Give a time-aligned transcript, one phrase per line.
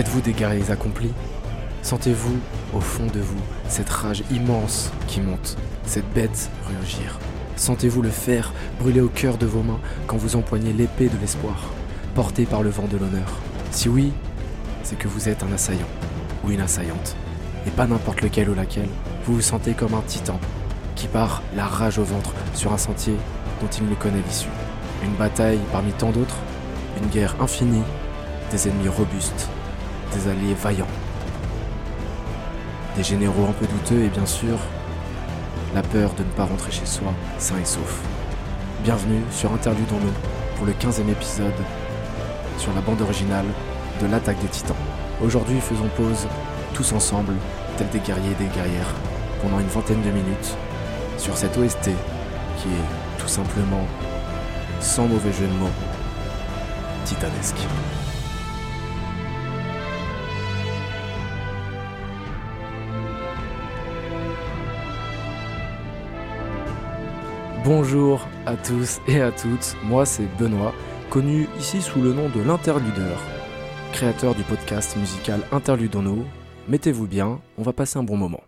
[0.00, 1.12] Êtes-vous des guerriers accomplis?
[1.82, 2.38] Sentez-vous,
[2.72, 7.18] au fond de vous, cette rage immense qui monte, cette bête rugir
[7.56, 11.68] Sentez-vous le fer brûler au cœur de vos mains quand vous empoignez l'épée de l'espoir,
[12.14, 13.28] portée par le vent de l'honneur?
[13.72, 14.14] Si oui,
[14.84, 15.90] c'est que vous êtes un assaillant
[16.46, 17.14] ou une assaillante,
[17.66, 18.88] et pas n'importe lequel ou laquelle.
[19.26, 20.40] Vous vous sentez comme un titan
[20.96, 23.16] qui part la rage au ventre sur un sentier
[23.60, 24.48] dont il ne connaît l'issue.
[25.04, 26.38] Une bataille parmi tant d'autres,
[27.02, 27.84] une guerre infinie,
[28.50, 29.50] des ennemis robustes,
[30.12, 30.86] des alliés vaillants,
[32.96, 34.58] des généraux un peu douteux et bien sûr,
[35.74, 38.00] la peur de ne pas rentrer chez soi sain et sauf.
[38.82, 40.12] Bienvenue sur Interlude dans l'eau
[40.56, 41.52] pour le 15e épisode
[42.58, 43.46] sur la bande originale
[44.00, 44.76] de l'attaque des titans.
[45.22, 46.26] Aujourd'hui, faisons pause
[46.74, 47.34] tous ensemble,
[47.76, 48.94] tels des guerriers et des guerrières,
[49.42, 50.56] pendant une vingtaine de minutes
[51.18, 51.90] sur cette OST
[52.58, 53.86] qui est tout simplement,
[54.80, 55.70] sans mauvais jeu de mots,
[57.04, 57.66] titanesque.
[67.62, 70.74] Bonjour à tous et à toutes, moi c'est Benoît,
[71.10, 73.20] connu ici sous le nom de l'interludeur,
[73.92, 76.24] créateur du podcast musical Interludono.
[76.68, 78.42] Mettez-vous bien, on va passer un bon moment.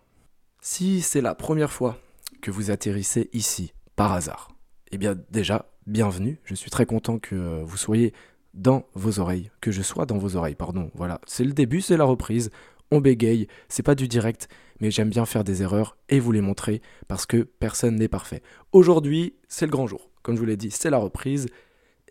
[0.63, 1.99] Si c'est la première fois
[2.41, 4.49] que vous atterrissez ici, par hasard,
[4.93, 8.15] eh bien déjà, bienvenue, je suis très content que vous soyez
[8.55, 10.91] dans vos oreilles, que je sois dans vos oreilles, pardon.
[10.95, 12.51] Voilà, c'est le début, c'est la reprise,
[12.91, 14.49] on bégaye, c'est pas du direct,
[14.83, 18.42] mais j'aime bien faire des erreurs et vous les montrer parce que personne n'est parfait.
[18.72, 20.11] Aujourd'hui, c'est le grand jour.
[20.22, 21.47] Comme je vous l'ai dit, c'est la reprise.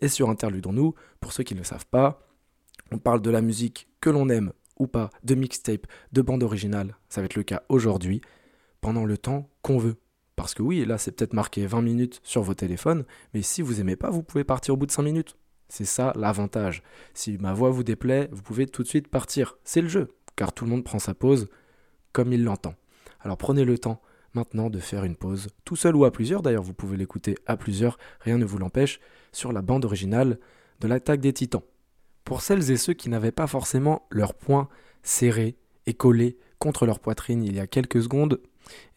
[0.00, 2.26] Et sur Interludons-nous, pour ceux qui ne le savent pas,
[2.90, 6.96] on parle de la musique que l'on aime ou pas, de mixtape, de bande originale.
[7.10, 8.22] Ça va être le cas aujourd'hui,
[8.80, 9.96] pendant le temps qu'on veut.
[10.34, 13.82] Parce que oui, là, c'est peut-être marqué 20 minutes sur vos téléphones, mais si vous
[13.82, 15.36] aimez pas, vous pouvez partir au bout de 5 minutes.
[15.68, 16.82] C'est ça l'avantage.
[17.12, 19.58] Si ma voix vous déplaît, vous pouvez tout de suite partir.
[19.62, 21.48] C'est le jeu, car tout le monde prend sa pause
[22.12, 22.74] comme il l'entend.
[23.20, 24.00] Alors prenez le temps
[24.34, 27.56] maintenant de faire une pause, tout seul ou à plusieurs, d'ailleurs vous pouvez l'écouter à
[27.56, 29.00] plusieurs, rien ne vous l'empêche,
[29.32, 30.38] sur la bande originale
[30.80, 31.62] de l'attaque des titans.
[32.24, 34.68] Pour celles et ceux qui n'avaient pas forcément leur poing
[35.02, 35.56] serré
[35.86, 38.40] et collé contre leur poitrine il y a quelques secondes,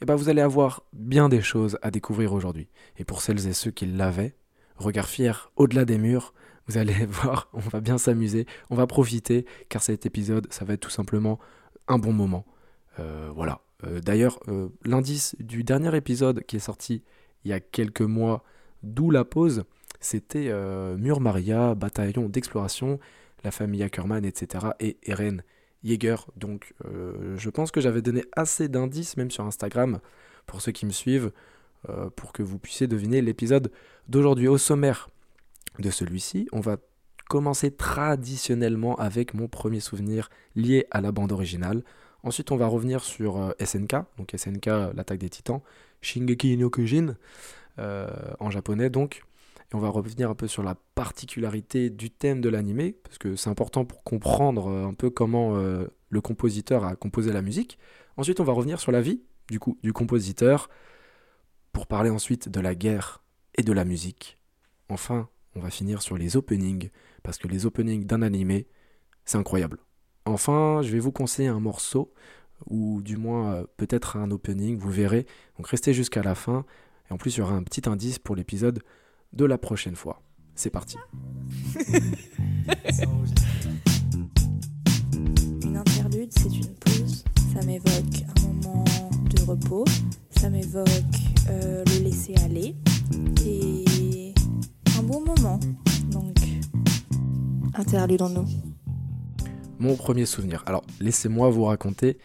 [0.02, 2.70] eh ben vous allez avoir bien des choses à découvrir aujourd'hui.
[2.98, 4.36] Et pour celles et ceux qui l'avaient,
[4.78, 6.34] regard fier au-delà des murs,
[6.68, 10.74] vous allez voir, on va bien s'amuser, on va profiter, car cet épisode, ça va
[10.74, 11.40] être tout simplement
[11.88, 12.46] un bon moment.
[13.00, 13.62] Euh, voilà.
[13.86, 17.04] Euh, d'ailleurs, euh, l'indice du dernier épisode qui est sorti
[17.44, 18.44] il y a quelques mois,
[18.84, 19.64] d'où la pause,
[20.00, 20.52] c'était
[20.98, 23.00] Mur Maria, bataillon d'exploration,
[23.44, 24.68] la famille Ackerman, etc.
[24.80, 25.44] et Eren
[25.84, 26.16] Yeager.
[26.38, 30.00] Donc, je pense que j'avais donné assez d'indices, même sur Instagram,
[30.48, 31.32] pour ceux qui me suivent,
[32.16, 33.72] pour que vous puissiez deviner l'épisode
[34.08, 34.48] d'aujourd'hui.
[34.48, 35.10] Au sommaire
[35.78, 36.78] de celui-ci, on va
[37.30, 41.84] commencer traditionnellement avec mon premier souvenir lié à la bande originale.
[42.26, 45.62] Ensuite, on va revenir sur euh, SNK, donc SNK, l'attaque des titans,
[46.02, 47.16] Shingeki no Kyojin,
[47.78, 48.10] euh,
[48.40, 49.22] en japonais donc.
[49.72, 53.36] Et on va revenir un peu sur la particularité du thème de l'anime, parce que
[53.36, 57.78] c'est important pour comprendre euh, un peu comment le compositeur a composé la musique.
[58.18, 60.70] Ensuite, on va revenir sur la vie du, coup, du compositeur,
[61.74, 63.22] pour parler ensuite de la guerre
[63.56, 64.40] et de la musique.
[64.90, 66.90] Enfin, on va finir sur les openings,
[67.22, 68.64] parce que les openings d'un anime,
[69.26, 69.78] c'est incroyable.
[70.26, 72.12] Enfin, je vais vous conseiller un morceau,
[72.68, 75.28] ou du moins euh, peut-être un opening, vous verrez.
[75.58, 76.66] Donc restez jusqu'à la fin.
[77.10, 78.82] Et en plus, il y aura un petit indice pour l'épisode
[79.34, 80.22] de la prochaine fois.
[80.56, 80.98] C'est parti.
[85.64, 87.24] une interlude, c'est une pause.
[87.54, 88.84] Ça m'évoque un moment
[89.30, 89.86] de repos.
[90.32, 90.90] Ça m'évoque
[91.50, 92.76] euh, le laisser aller.
[93.46, 94.34] Et
[94.98, 95.60] un bon moment.
[96.10, 96.38] Donc,
[97.76, 98.48] interlude en nous
[99.80, 100.64] mon premier souvenir.
[100.66, 102.18] Alors, laissez-moi vous raconter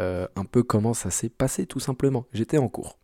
[0.00, 2.26] euh, un peu comment ça s'est passé, tout simplement.
[2.32, 2.98] J'étais en cours.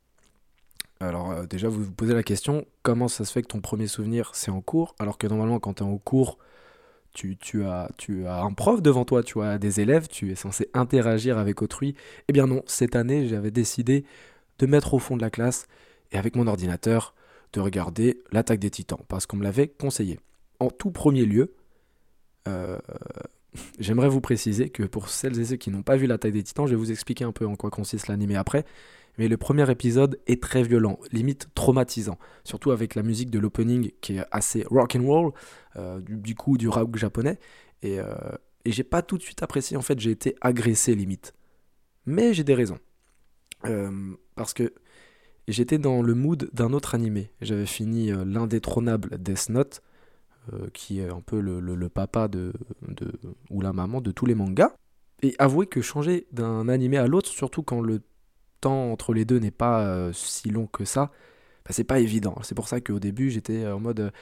[1.01, 3.87] Alors, euh, déjà, vous vous posez la question, comment ça se fait que ton premier
[3.87, 6.39] souvenir, c'est en cours, alors que normalement, quand tu es en cours,
[7.13, 7.89] tu, as,
[8.27, 11.95] un prof devant toi, tu as des élèves, tu es censé interagir avec autrui.
[12.29, 14.05] Eh bien non, cette année, j'avais décidé
[14.59, 15.67] de mettre au fond de la classe
[16.13, 17.15] et avec mon ordinateur,
[17.53, 20.21] de regarder l'attaque des titans, parce qu'on me l'avait conseillé.
[20.61, 21.55] En tout premier lieu,
[22.47, 22.79] euh,
[23.79, 26.43] J'aimerais vous préciser que pour celles et ceux qui n'ont pas vu La taille des
[26.43, 28.65] titans, je vais vous expliquer un peu en quoi consiste l'anime après.
[29.19, 33.91] Mais le premier épisode est très violent, limite traumatisant, surtout avec la musique de l'opening
[34.01, 35.33] qui est assez rock and roll,
[35.77, 37.39] euh, du, coup du rock japonais.
[37.83, 38.15] Et, euh,
[38.65, 41.35] et j'ai pas tout de suite apprécié, en fait, j'ai été agressé limite.
[42.07, 42.79] Mais j'ai des raisons.
[43.65, 43.91] Euh,
[44.37, 44.73] parce que
[45.49, 47.33] j'étais dans le mood d'un autre animé.
[47.41, 49.83] J'avais fini l'indétrônable Death Note,
[50.73, 52.53] qui est un peu le, papa de,
[53.51, 54.73] ou la maman de tous les mangas.
[55.23, 58.03] Et avouez que changer d'un animé à l'autre, surtout quand le
[58.61, 61.11] temps entre les deux n'est pas si long que ça,
[61.65, 62.37] bah, c'est pas évident.
[62.43, 64.13] C'est pour ça qu'au début j'étais en mode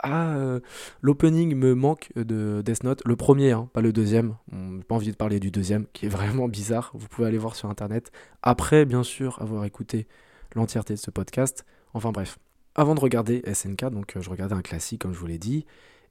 [0.00, 0.60] ah, euh,
[1.02, 4.36] l'opening me manque de Death Note, le premier, hein, pas le deuxième.
[4.52, 6.92] J'ai pas envie de parler du deuxième, qui est vraiment bizarre.
[6.94, 8.12] Vous pouvez aller voir sur internet.
[8.42, 10.06] Après, bien sûr, avoir écouté
[10.54, 11.64] l'entièreté de ce podcast.
[11.94, 12.38] Enfin bref.
[12.78, 15.66] Avant de regarder SNK, donc euh, je regardais un classique, comme je vous l'ai dit.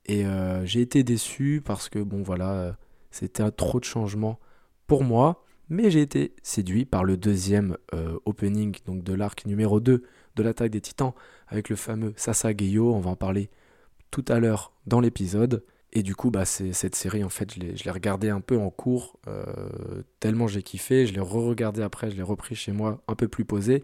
[0.06, 2.78] Et euh, j'ai été déçu parce que, bon voilà,
[3.10, 4.40] c'était trop de changements
[4.86, 5.44] pour moi.
[5.70, 7.76] Mais j'ai été séduit par le deuxième
[8.24, 10.02] opening donc de l'arc numéro 2
[10.36, 11.14] de l'attaque des titans
[11.50, 12.94] avec le fameux Sasageyo.
[12.94, 13.50] On va en parler
[14.12, 15.64] tout à l'heure dans l'épisode.
[15.94, 19.18] Et du coup, bah, cette série, en fait, je l'ai regardée un peu en cours,
[19.28, 21.08] euh, tellement j'ai kiffé.
[21.08, 23.84] Je l'ai re-regardé après, je l'ai repris chez moi un peu plus posé.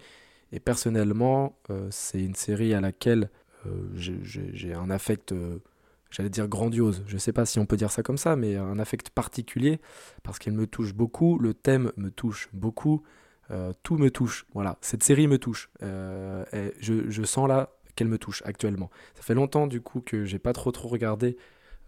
[0.54, 3.30] Et personnellement, euh, c'est une série à laquelle
[3.66, 5.34] euh, j'ai un affect,
[6.10, 7.04] j'allais dire grandiose.
[7.08, 9.82] Je ne sais pas si on peut dire ça comme ça, mais un affect particulier,
[10.22, 13.04] parce qu'elle me touche beaucoup, le thème me touche beaucoup,
[13.84, 14.46] tout me touche.
[14.54, 15.70] Voilà, cette série me touche.
[15.82, 18.90] je, sens là qu'elle me touche actuellement.
[19.16, 21.38] Ça fait longtemps du coup que j'ai pas trop trop regardé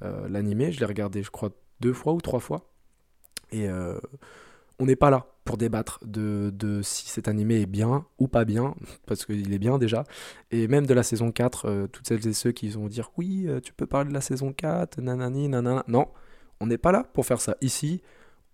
[0.04, 0.72] euh, l'animé.
[0.72, 2.70] Je l'ai regardé, je crois, deux fois ou trois fois.
[3.52, 4.00] Et euh,
[4.80, 8.76] on n'est pas là pour débattre de, si cet animé est bien ou pas bien,
[9.06, 10.04] parce qu'il est bien déjà.
[10.52, 13.48] Et même de la saison 4, euh, toutes celles et ceux qui vont dire oui,
[13.64, 15.86] tu peux parler de la saison 4, nanani, nanana.
[15.88, 16.08] Non,
[16.60, 17.56] on n'est pas là pour faire ça.
[17.62, 18.02] Ici,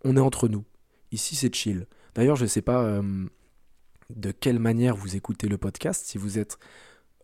[0.03, 0.65] on est entre nous.
[1.11, 1.87] Ici, c'est chill.
[2.13, 3.01] D'ailleurs, je ne sais pas
[4.15, 6.57] de quelle manière vous écoutez le podcast, si vous êtes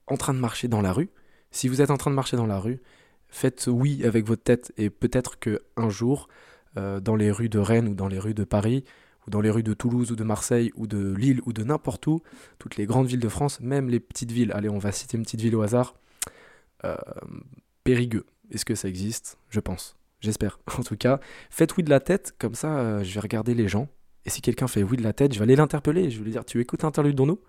[0.08, 1.10] en train de marcher dans la rue,
[1.52, 2.82] si vous êtes en train de marcher dans la rue,
[3.28, 6.28] faites oui avec votre tête et peut-être que un jour,
[6.78, 8.84] euh, dans les rues de Rennes ou dans les rues de Paris,
[9.28, 12.22] dans les rues de Toulouse ou de Marseille ou de Lille ou de n'importe où,
[12.60, 15.24] toutes les grandes villes de France, même les petites villes, allez on va citer une
[15.24, 15.96] petite ville au hasard,
[16.86, 16.96] euh,
[17.84, 19.38] Périgueux, est-ce que ça existe?
[19.50, 20.60] Je pense, j'espère.
[20.78, 21.20] En tout cas,
[21.50, 23.90] faites oui de la tête, comme ça euh, je vais regarder les gens,
[24.26, 26.32] et si quelqu'un fait oui de la tête, je vais aller l'interpeller, je vais lui
[26.32, 27.40] dire tu écoutes Interlude dans nous?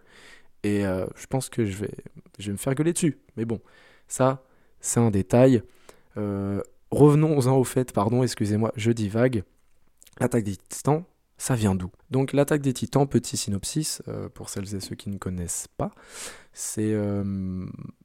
[0.65, 1.93] Et euh, je pense que je vais,
[2.39, 3.19] je vais me faire gueuler dessus.
[3.37, 3.61] Mais bon,
[4.09, 4.45] ça,
[4.81, 5.63] c'est un détail.
[6.91, 9.45] Revenons-en au fait, pardon, excusez-moi, je divague.
[10.21, 11.05] L'attaque des titans,
[11.39, 11.91] ça vient d'où?
[12.11, 15.93] Donc l'attaque des titans, petit synopsis, euh, pour celles et ceux qui ne connaissent pas,
[16.53, 16.95] c'est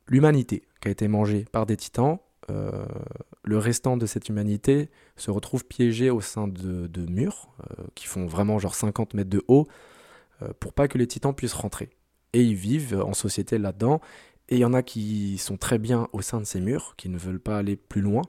[0.08, 2.20] l'humanité qui a été mangée par des titans.
[2.50, 7.50] le restant de cette humanité se retrouve piégé au sein de, de murs
[7.96, 9.68] qui font vraiment genre 50 mètres de haut
[10.60, 11.90] pour pas que les titans puissent rentrer
[12.34, 14.02] et ils vivent en société là-dedans.
[14.50, 17.10] Et il y en a qui sont très bien au sein de ces murs, qui
[17.10, 18.24] ne veulent pas aller plus loin.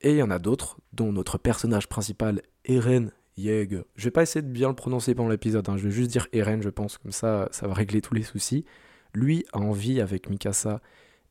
[0.00, 3.12] Et il y en a d'autres, dont notre personnage principal, Eren
[3.44, 5.76] Je vais pas essayer de bien le prononcer pendant l'épisode, hein.
[5.76, 8.64] je vais juste dire Eren, je pense, comme ça, ça va régler tous les soucis.
[9.14, 10.80] Lui a envie, avec Mikasa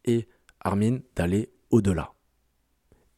[0.06, 0.28] et
[0.60, 2.14] Armin, d'aller au-delà.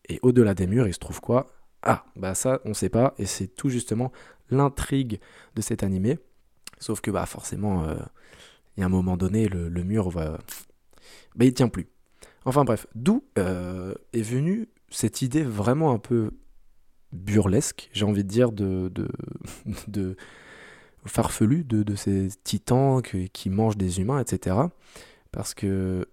[0.09, 1.47] Et au-delà des murs, il se trouve quoi?
[1.83, 4.11] Ah, bah ça, on sait pas, et c'est tout justement
[4.49, 5.19] l'intrigue
[5.55, 6.19] de cet animé.
[6.79, 7.95] Sauf que, bah, forcément, euh,
[8.75, 10.37] il y a un moment donné, le, mur va.
[11.35, 11.87] Bah, il tient plus.
[12.45, 16.31] Enfin bref, d'où euh, est venue cette idée vraiment un peu
[17.13, 19.07] burlesque, j'ai envie de dire, de, de,
[19.87, 20.15] de
[21.05, 24.57] farfelu de, de, ces titans qui, mangent des humains, etc.
[25.31, 26.07] Parce que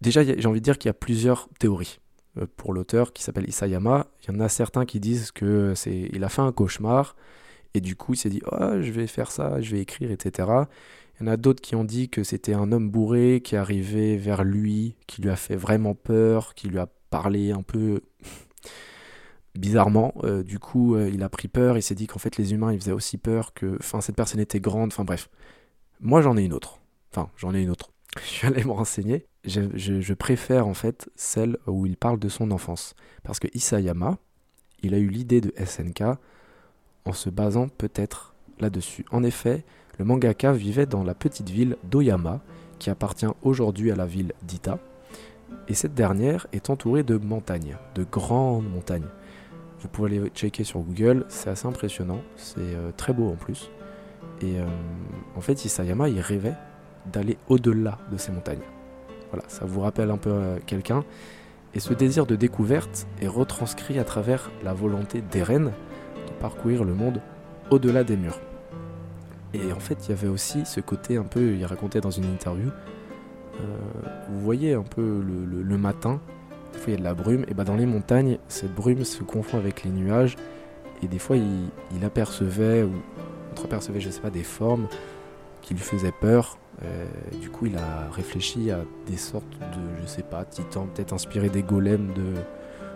[0.00, 2.00] déjà, j'ai envie de dire qu'il y a plusieurs théories
[2.38, 4.06] euh, pour l'auteur qui s'appelle Isayama.
[4.22, 7.16] Il y en a certains qui disent que c'est, il a fait un cauchemar
[7.74, 10.48] et du coup il s'est dit oh, je vais faire ça, je vais écrire, etc.
[11.20, 14.16] Il y en a d'autres qui ont dit que c'était un homme bourré qui arrivait
[14.16, 18.02] vers lui, qui lui a fait vraiment peur, qui lui a parlé un peu
[19.54, 20.14] bizarrement.
[20.24, 22.72] Euh, du coup, euh, il a pris peur, il s'est dit qu'en fait les humains,
[22.72, 25.28] ils faisaient aussi peur, que enfin, cette personne était grande, enfin bref.
[26.00, 26.80] Moi, j'en ai une autre.
[27.12, 27.90] Enfin, j'en ai une autre.
[28.22, 29.26] Je suis allé me renseigner.
[29.44, 32.94] Je, je, préfère en fait celle où il parle de son enfance.
[33.22, 34.18] Parce que Isayama,
[34.82, 36.02] il a eu l'idée de SNK
[37.04, 39.06] en se basant peut-être là-dessus.
[39.10, 39.64] En effet,
[39.98, 42.40] le mangaka vivait dans la petite ville d'Oyama,
[42.78, 44.78] qui appartient aujourd'hui à la ville d'Ita,
[45.68, 49.08] et cette dernière est entourée de montagnes, de grandes montagnes.
[49.80, 53.70] Vous pouvez aller checker sur Google, c'est assez impressionnant, c'est euh, très beau en plus.
[54.40, 54.66] Et euh,
[55.36, 56.54] en fait, Isayama, il rêvait
[57.06, 58.62] d'aller au-delà de ces montagnes.
[59.30, 61.04] Voilà, ça vous rappelle un peu euh, quelqu'un.
[61.74, 66.94] Et ce désir de découverte est retranscrit à travers la volonté d'Eren de parcourir le
[66.94, 67.20] monde
[67.70, 68.40] au-delà des murs.
[69.54, 72.24] Et en fait, il y avait aussi ce côté un peu, il racontait dans une
[72.24, 72.70] interview,
[74.28, 76.20] vous voyez un peu le, matin,
[76.72, 79.04] des fois il y a de la brume, et bah dans les montagnes, cette brume
[79.04, 80.36] se confond avec les nuages,
[81.02, 82.92] et des fois il, apercevait, ou
[83.52, 84.88] entreapercevait, je sais pas, des formes
[85.62, 86.58] qui lui faisaient peur.
[86.84, 87.06] Euh,
[87.40, 91.48] du coup, il a réfléchi à des sortes de, je sais pas, titans, peut-être inspirés
[91.48, 92.12] des golems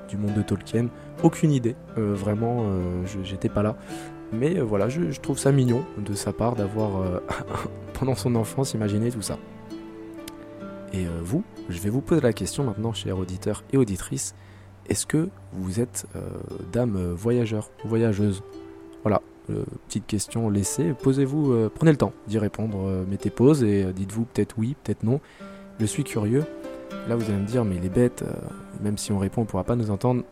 [0.08, 0.86] du monde de Tolkien.
[1.22, 2.64] Aucune idée, vraiment,
[3.24, 3.76] j'étais pas là.
[4.32, 7.20] Mais voilà, je, je, trouve ça mignon de sa part d'avoir,
[7.98, 9.36] pendant son enfance, imaginé tout ça.
[10.94, 14.34] Et vous, je vais vous poser la question maintenant, chers auditeurs et auditrices,
[14.88, 16.06] est-ce que vous êtes
[16.72, 18.42] dame voyageur ou voyageuse?
[19.02, 20.94] Voilà, euh, petite question laissée.
[21.02, 22.86] Posez-vous, euh, prenez le temps d'y répondre.
[22.86, 25.20] Euh, mettez pause et dites-vous peut-être oui, peut-être non.
[25.80, 26.44] Je suis curieux.
[27.08, 28.24] Là, vous allez me dire, mais les bêtes,
[28.80, 30.22] même si on répond, on ne pourra pas nous entendre.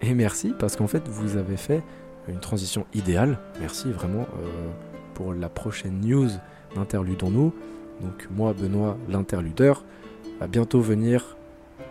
[0.00, 1.82] Et merci, parce qu'en fait, vous avez fait
[2.28, 3.38] une transition idéale.
[3.58, 4.26] Merci vraiment
[5.14, 6.28] pour la prochaine news
[6.76, 7.52] d'Interludons-nous.
[8.02, 9.82] Donc, moi, Benoît, l'interludeur,
[10.40, 11.36] va bientôt venir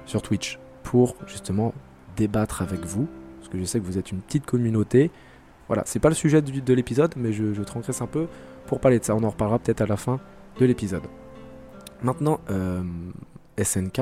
[0.06, 1.74] sur Twitch pour justement
[2.18, 3.08] débattre avec vous.
[3.38, 5.12] Parce que je sais que vous êtes une petite communauté.
[5.68, 8.28] Voilà, c'est pas le sujet de l'épisode, mais je, je un peu
[8.66, 9.16] pour parler de ça.
[9.16, 10.20] On en reparlera peut-être à la fin
[10.60, 11.04] de l'épisode.
[12.02, 12.84] Maintenant, euh,
[13.62, 14.02] SNK,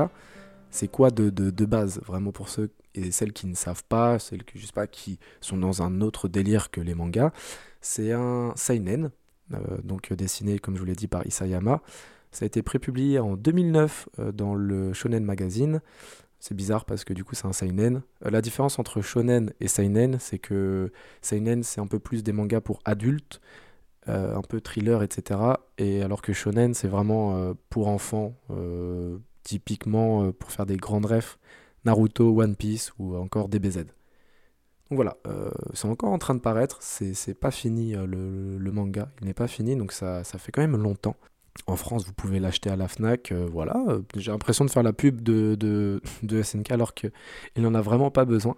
[0.69, 4.43] c'est quoi de, de, base, vraiment pour ceux et celles qui ne savent pas, celles
[4.43, 7.31] qui, je sais pas, qui sont dans un autre délire que les mangas?
[7.81, 9.11] C'est un seinen,
[9.53, 11.81] euh, donc dessiné, comme je vous l'ai dit, par Isayama.
[12.31, 15.81] Ça a été prépublié en 2009 euh, dans le Shonen Magazine.
[16.39, 18.03] C'est bizarre parce que du coup c'est un seinen.
[18.25, 20.91] Euh, la différence entre shonen et seinen, c'est que
[21.21, 23.41] seinen c'est un peu plus des mangas pour adultes,
[24.07, 25.39] euh, un peu thriller, etc.
[25.79, 28.35] Et alors que shonen c'est vraiment pour enfants,
[29.43, 31.39] typiquement pour faire des grandes refs,
[31.85, 33.85] Naruto, One Piece ou encore DBZ.
[34.89, 35.17] Donc voilà,
[35.73, 39.75] c'est encore en train de paraître, c'est pas fini le, manga, il n'est pas fini,
[39.75, 41.15] donc ça, ça fait quand même longtemps.
[41.65, 43.31] En France, vous pouvez l'acheter à la FNAC.
[43.31, 43.83] Euh, voilà,
[44.15, 47.11] j'ai l'impression de faire la pub de, de, SNK alors qu'il
[47.57, 48.55] n'en a vraiment pas besoin.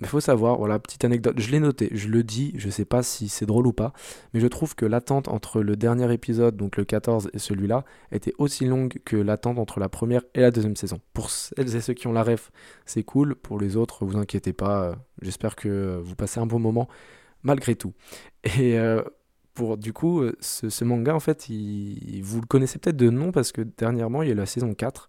[0.00, 2.84] Mais il faut savoir, voilà, petite anecdote, je l'ai noté, je le dis, je sais
[2.84, 3.92] pas si c'est drôle ou pas,
[4.34, 8.34] mais je trouve que l'attente entre le dernier épisode, donc le 14, et celui-là, était
[8.38, 11.00] aussi longue que l'attente entre la première et la deuxième saison.
[11.14, 12.50] Pour celles et ceux qui ont la ref,
[12.84, 13.36] c'est cool.
[13.36, 16.88] Pour les autres, vous inquiétez pas, euh, j'espère que vous passez un bon moment
[17.42, 17.92] malgré tout.
[18.44, 19.02] Et euh,
[19.54, 23.52] pour du coup, euh, ce, manga, en fait, vous le connaissez peut-être de nom parce
[23.52, 25.08] que dernièrement, il y a la saison 4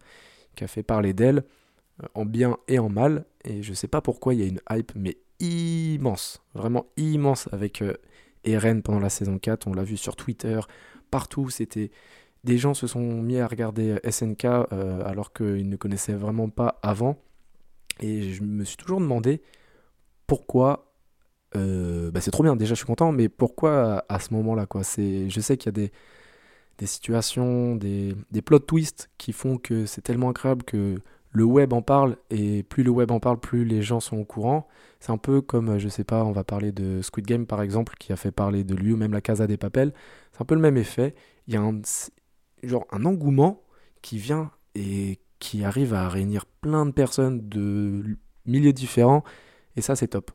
[0.56, 1.44] qui a fait parler d'elle
[2.04, 3.26] euh, en bien et en mal.
[3.46, 7.82] Et je sais pas pourquoi il y a une hype, mais immense, vraiment immense avec
[7.82, 7.94] euh,
[8.44, 9.68] Eren pendant la saison 4.
[9.68, 10.60] On l'a vu sur Twitter,
[11.10, 11.50] partout.
[11.50, 11.92] C'était
[12.44, 17.18] des gens se sont mis à regarder SNK alors qu'ils ne connaissaient vraiment pas avant.
[18.02, 19.42] Et je me suis toujours demandé
[20.28, 20.93] pourquoi
[21.56, 24.82] euh, bah c'est trop bien, déjà je suis content, mais pourquoi à, ce moment-là quoi?
[24.84, 25.90] Je sais qu'il y a
[26.78, 30.98] des, situations, des, des plot twists qui font que c'est tellement incroyable que
[31.34, 34.26] le web en parle, et plus le web en parle, plus les gens sont au
[34.26, 34.68] courant.
[35.00, 37.96] C'est un peu comme, je sais pas, on va parler de Squid Game par exemple,
[38.00, 39.94] qui a fait parler de lui, ou même la Casa des Papels.
[40.32, 41.16] C'est un peu le même effet.
[41.48, 41.82] Il y a un,
[42.62, 43.64] genre, un engouement
[44.02, 49.24] qui vient et qui arrive à réunir plein de personnes de milieux différents,
[49.76, 50.32] et ça c'est top.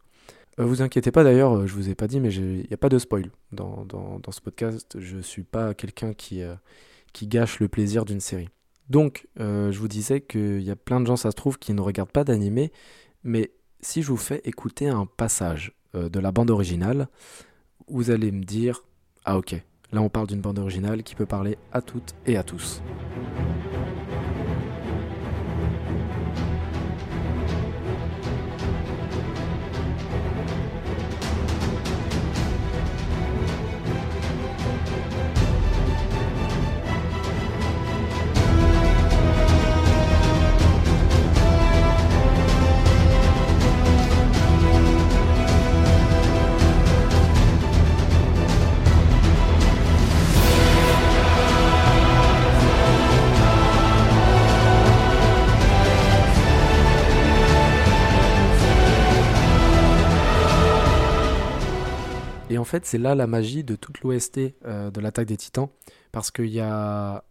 [0.58, 2.76] Euh, vous inquiétez pas d'ailleurs, euh, je vous ai pas dit, mais il n'y a
[2.76, 4.96] pas de spoil dans, dans, ce podcast.
[4.98, 6.54] Je suis pas quelqu'un qui, euh,
[7.12, 8.48] qui gâche le plaisir d'une série.
[8.88, 11.80] Donc, je vous disais qu'il y a plein de gens, ça se trouve, qui ne
[11.82, 12.72] regardent pas d'animé,
[13.22, 13.50] mais
[13.80, 17.08] si je vous fais écouter un passage de la bande originale,
[17.86, 18.82] vous allez me dire
[19.26, 19.62] Ah, ok,
[19.92, 22.80] là on parle d'une bande originale qui peut parler à toutes et à tous.
[62.68, 65.68] Fait, c'est là la magie de toute l'OST euh, de l'attaque des titans,
[66.12, 67.24] parce qu'il y a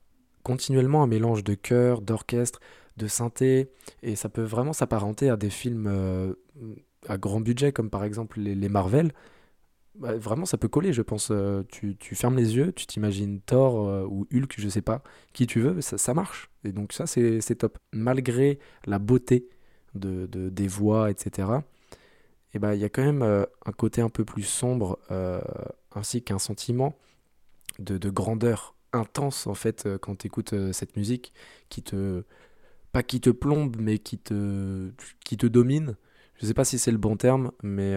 [0.44, 2.60] continuellement un mélange de chœur, d'orchestre,
[2.98, 3.70] de synthé,
[4.04, 6.34] et ça peut vraiment s'apparenter à des films euh,
[7.08, 9.12] à grand budget, comme par exemple les, Marvel.
[9.96, 11.30] Bah, vraiment, ça peut coller, je pense.
[11.32, 15.04] Euh, tu, fermes les yeux, tu t'imagines Thor ou Hulk, je sais pas,
[15.34, 16.50] qui tu veux, ça, ça marche.
[16.64, 17.78] Et donc ça, c'est top.
[17.94, 19.48] Malgré la beauté
[19.96, 21.50] de, des voix, etc.,
[22.58, 25.40] eh ben, il y a quand même euh, un côté un peu plus sombre, euh,
[25.94, 26.98] ainsi qu'un sentiment
[27.78, 31.34] de, grandeur intense, en fait, euh, quand tu écoutes cette musique,
[31.70, 32.24] qui te...
[32.92, 34.90] pas qui te plombe, mais qui te,
[35.24, 35.98] qui te domine.
[36.38, 37.96] Je sais pas si c'est le bon terme, mais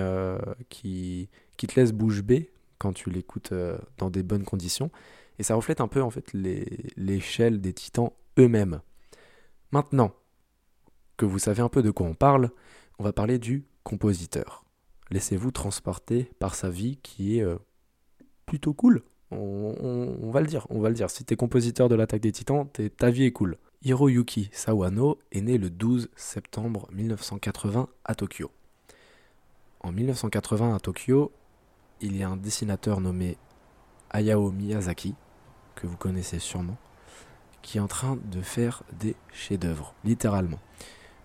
[0.68, 3.54] qui, qui te laisse bouche bée quand tu l'écoutes
[3.98, 4.90] dans des bonnes conditions.
[5.38, 8.80] Et ça reflète un peu, en fait, l'échelle des titans eux-mêmes.
[9.72, 10.14] Maintenant
[11.16, 12.50] que vous savez un peu de quoi on parle,
[12.98, 14.64] on va parler du compositeur.
[15.10, 17.58] Laissez-vous transporter par sa vie qui est euh,
[18.46, 19.02] plutôt cool.
[19.32, 21.08] On, va le dire, on va le.
[21.08, 23.58] Si t'es compositeur de l'attaque des titans, ta vie est cool.
[23.82, 28.50] Hiroyuki Sawano est né le 12 septembre 1980 à Tokyo.
[29.80, 31.32] En 1980 à Tokyo,
[32.00, 33.38] il y a un dessinateur nommé
[34.10, 35.14] Hayao Miyazaki,
[35.76, 36.76] que vous connaissez sûrement,
[37.62, 40.58] qui est en train de faire des chefs-d'œuvre, littéralement.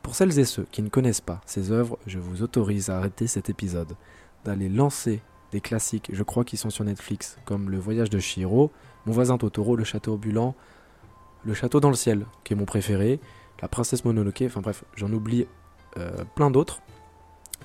[0.06, 3.26] Pour celles et ceux qui ne connaissent pas ces œuvres, je vous autorise à arrêter
[3.26, 3.96] cet épisode,
[4.44, 5.20] d'aller lancer
[5.52, 8.70] des classiques, je crois qu'ils sont sur Netflix, comme Le Voyage de Shiro,
[9.08, 10.54] Mon voisin Totoro, Le Château ambulant,
[11.44, 13.20] Le Château dans le ciel, qui est mon préféré,
[13.64, 15.48] La Princesse Mononoke, enfin bref, j'en oublie
[15.98, 16.84] euh, plein d'autres.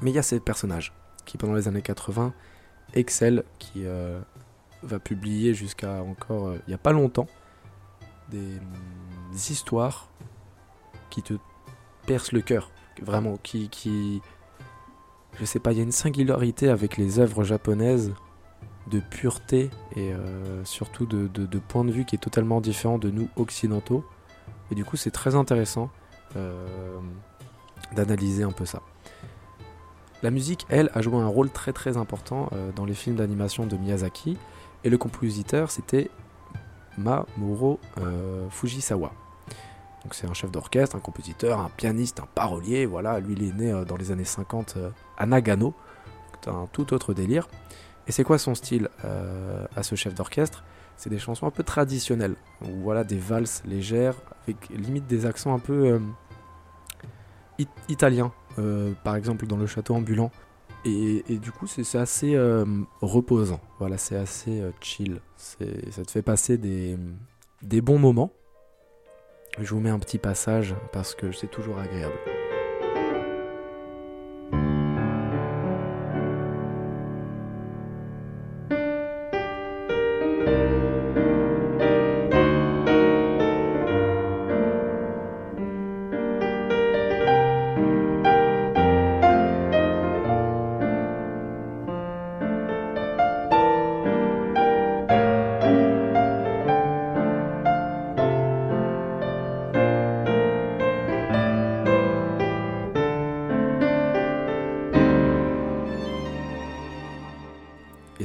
[0.00, 0.94] Mais il y a ces personnages
[1.26, 2.32] qui, pendant les années 80,
[2.94, 4.18] excellent, qui euh,
[4.82, 7.26] va publier jusqu'à encore euh, il n'y a pas longtemps
[8.30, 8.58] des,
[9.50, 10.08] histoires
[11.10, 11.34] qui te
[12.10, 12.70] percent le cœur,
[13.02, 14.20] vraiment, qui, qui,
[15.38, 18.12] je sais pas, il y a une singularité avec les œuvres japonaises
[18.90, 23.28] de pureté et euh, surtout de, point de vue qui est totalement différent de nous
[23.36, 24.04] occidentaux.
[24.72, 25.90] Et du coup, c'est très intéressant
[27.94, 28.82] d'analyser un peu ça.
[30.22, 33.66] La musique, elle, a joué un rôle très très important euh, dans les films d'animation
[33.66, 34.36] de Miyazaki,
[34.84, 36.10] et le compositeur, c'était
[36.98, 39.12] Mamoru euh, Fujisawa.
[40.02, 43.52] Donc c'est un chef d'orchestre, un compositeur, un pianiste, un parolier, voilà, lui il est
[43.52, 44.78] né euh, dans les années 50
[45.18, 45.74] à Nagano,
[46.42, 47.48] c'est un tout autre délire.
[48.06, 48.88] Et c'est quoi son style
[49.76, 50.64] à ce chef d'orchestre?
[50.96, 55.60] C'est des chansons un peu traditionnelles, voilà, des valses légères, avec limite des accents un
[55.60, 56.00] peu
[57.88, 60.30] italiens, euh, par exemple dans le château ambulant.
[60.86, 62.64] Et, du coup, c'est assez euh,
[63.02, 63.60] reposant.
[63.78, 65.20] Voilà, c'est assez euh, chill.
[65.36, 66.96] Ça te fait passer des,
[67.60, 68.32] des bons moments.
[69.58, 72.14] Je vous mets un petit passage parce que c'est toujours agréable.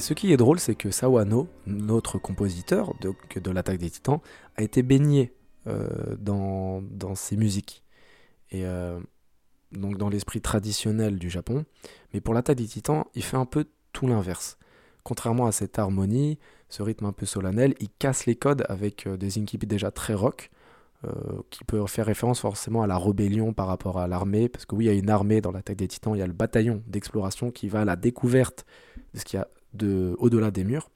[0.06, 4.20] Ce qui est drôle, c'est que Sawano, notre compositeur de, l'attaque des titans,
[4.56, 5.34] a été baigné
[5.65, 7.84] euh, dans, dans ses musiques.
[8.52, 9.00] Et euh,
[9.72, 11.65] donc dans l'esprit traditionnel du Japon.
[12.13, 14.60] Mais pour l'attaque des titans, il fait un peu tout l'inverse.
[15.02, 16.38] Contrairement à cette harmonie,
[16.70, 20.13] ce rythme un peu solennel, il casse les codes avec euh, des incipits déjà très
[20.13, 20.52] rock,
[21.52, 24.86] qui peut faire référence forcément à la rébellion par rapport à l'armée, parce que oui,
[24.86, 27.52] il y a une armée dans l'attaque des titans, il y a le bataillon d'exploration
[27.52, 28.65] qui va à la découverte
[29.13, 30.90] de ce qu'il y a de Au-delà des murs.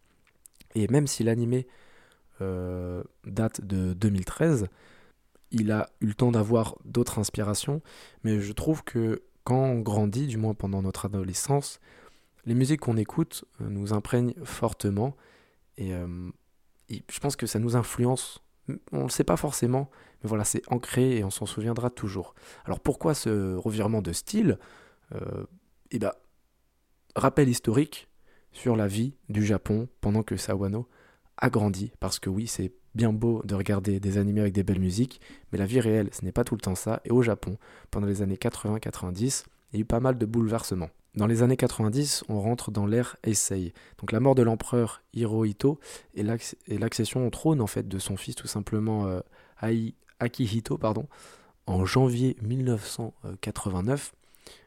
[0.76, 1.68] Et même si l'animé
[2.42, 4.68] euh, date de 2013,
[5.52, 7.82] il a eu le temps d'avoir d'autres inspirations,
[8.24, 11.80] mais je trouve que quand on grandit, du moins pendant notre adolescence,
[12.46, 15.15] les musiques qu'on écoute euh, nous imprègnent fortement
[15.80, 16.30] euh,
[16.89, 18.44] et, je pense que ça nous influence.
[18.92, 19.89] On ne le sait pas forcément,
[20.24, 22.36] mais voilà, c'est ancré et on s'en souviendra toujours.
[22.65, 24.60] Alors pourquoi ce revirement de style?
[25.92, 26.12] Eh bien,
[27.15, 28.08] rappel historique,
[28.52, 30.88] sur la vie du Japon pendant que Sawano
[31.38, 31.92] a grandi.
[32.00, 35.58] Parce que oui, c'est bien beau de regarder des animés avec des belles musiques, mais
[35.58, 37.02] la vie réelle, ce n'est pas tout le temps ça.
[37.06, 37.58] Et au Japon,
[37.92, 40.90] pendant les années 80-90, il y a eu pas mal de bouleversements.
[41.16, 45.80] Dans les années 90, on rentre dans l'ère Heisei, donc la mort de l'empereur Hirohito
[46.14, 49.20] et l'accession au trône en fait de son fils tout simplement euh,
[50.20, 51.08] Akihito pardon,
[51.66, 54.14] en janvier 1989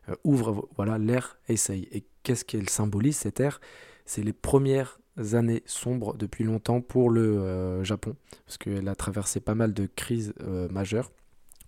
[0.09, 1.89] euh, ouvre voilà l'ère Heisei.
[1.93, 3.61] Et qu'est-ce qu'elle symbolise cette ère?
[4.05, 4.99] C'est les premières
[5.33, 9.87] années sombres depuis longtemps pour le euh, Japon, parce qu'elle a traversé pas mal de
[9.87, 11.11] crises euh, majeures.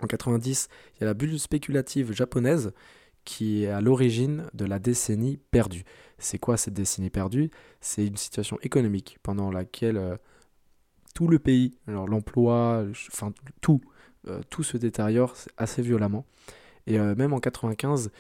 [0.00, 2.72] En 90, il y a la bulle spéculative japonaise
[3.24, 5.84] qui est à l'origine de la décennie perdue.
[6.18, 7.50] C'est quoi cette décennie perdue?
[7.80, 10.18] C'est une situation économique pendant laquelle
[11.14, 13.80] tout le pays, l'emploi, enfin tout,
[14.50, 16.26] tout se détériore assez violemment.
[16.86, 18.10] Et euh, même en 95, euh,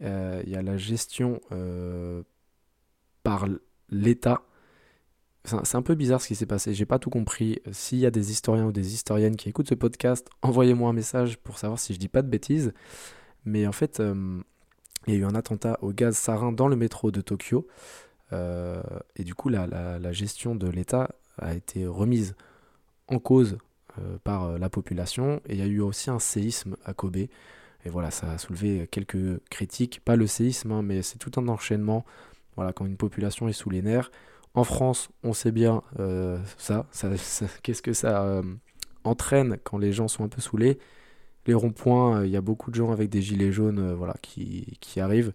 [0.00, 2.22] il y a la gestion euh,
[3.22, 3.46] par
[3.88, 4.42] l'État.
[5.44, 7.60] C'est un peu bizarre ce qui s'est passé, j'ai pas tout compris.
[7.70, 11.38] S'il y a des historiens ou des historiennes qui écoutent ce podcast, envoyez-moi un message
[11.38, 12.74] pour savoir si je dis pas de bêtises.
[13.44, 14.02] Mais en fait,
[15.06, 17.68] il y a eu un attentat au gaz sarin dans le métro de Tokyo.
[18.32, 22.34] et du coup, la, la gestion de l'État a été remise
[23.06, 23.56] en cause
[24.24, 25.40] par la population.
[25.46, 27.28] Et il y a eu aussi un séisme à Kobe.
[27.86, 30.00] Et voilà, ça a soulevé quelques critiques.
[30.04, 32.04] Pas le séisme, hein, mais c'est tout un enchaînement.
[32.56, 34.10] Voilà, quand une population est sous les nerfs.
[34.54, 36.86] En France, on sait bien euh, ça,
[37.62, 38.42] Qu'est-ce que ça euh,
[39.04, 40.80] entraîne quand les gens sont un peu saoulés
[41.46, 44.98] Les ronds-points, il y a beaucoup de gens avec des gilets jaunes voilà, qui, qui
[44.98, 45.32] arrivent.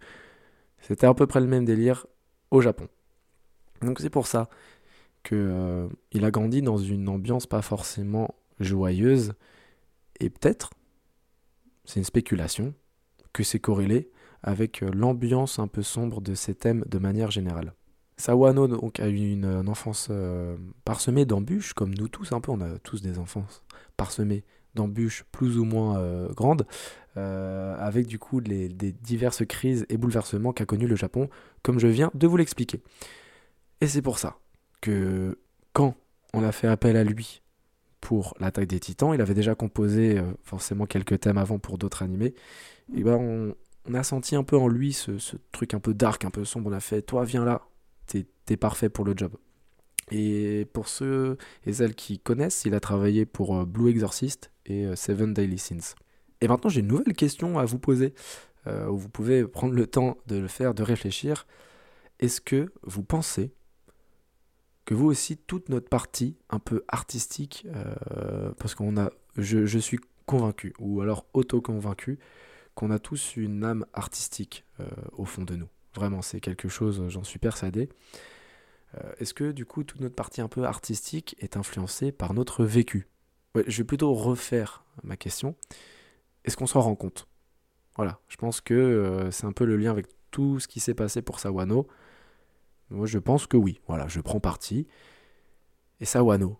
[0.81, 2.05] C'était à peu près le même délire
[2.49, 2.89] au Japon.
[3.81, 4.49] Donc c'est pour ça
[5.23, 5.87] qu'il euh,
[6.21, 9.35] a grandi dans une ambiance pas forcément joyeuse.
[10.19, 10.71] Et peut-être,
[11.85, 12.73] c'est une spéculation,
[13.33, 14.11] que c'est corrélé
[14.43, 17.73] avec euh, l'ambiance un peu sombre de ces thèmes de manière générale.
[18.17, 22.77] Sawano a eu une, enfance euh, parsemée d'embûches, comme nous tous, un peu, on a
[22.79, 23.63] tous des enfances
[23.97, 24.43] parsemées
[24.75, 26.65] d'embûches plus ou moins grandes,
[27.15, 31.29] avec du coup des diverses crises et bouleversements qu'a connu le Japon,
[31.61, 32.79] comme je viens de vous l'expliquer.
[33.81, 34.37] Et c'est pour ça
[34.79, 35.39] que
[35.73, 35.95] quand
[36.33, 37.41] on a fait appel à lui
[38.01, 42.01] pour l'attaque des titans, il avait déjà composé euh, forcément quelques thèmes avant pour d'autres
[42.03, 42.33] animés,
[42.93, 43.55] et ben
[43.87, 45.11] on, a senti un peu en lui ce,
[45.51, 47.61] truc un peu dark, un peu sombre, on a fait toi viens là,
[48.07, 49.31] t'es parfait pour le job.
[50.11, 54.85] Et pour ceux et celles qui connaissent, il a travaillé pour euh, Blue Exorcist et
[54.85, 55.95] euh, Seven Daily Sins.
[56.41, 58.13] Et maintenant j'ai une nouvelle question à vous poser,
[58.67, 61.47] où vous pouvez prendre le temps de le faire, de réfléchir.
[62.19, 63.51] Est-ce que vous pensez
[64.85, 69.99] que vous aussi, toute notre partie un peu artistique, euh, parce qu'on a, je, suis
[70.25, 72.19] convaincu, ou alors auto-convaincu,
[72.75, 75.67] qu'on a tous une âme artistique euh, au fond de nous.
[75.93, 77.89] Vraiment, c'est quelque chose, j'en suis persuadé.
[78.95, 82.63] Euh, est-ce que du coup, toute notre partie un peu artistique est influencée par notre
[82.63, 83.07] vécu?
[83.55, 85.55] Je vais plutôt refaire ma question.
[86.45, 87.27] Est-ce qu'on s'en rend compte?
[87.97, 91.21] Voilà, je pense que c'est un peu le lien avec tout ce qui s'est passé
[91.21, 91.87] pour Sawano.
[92.91, 93.79] Moi, je pense que oui.
[93.87, 94.87] Voilà, je prends parti.
[95.99, 96.57] Et ça, Wano,